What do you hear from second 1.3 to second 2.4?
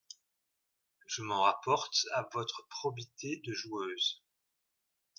rapporte à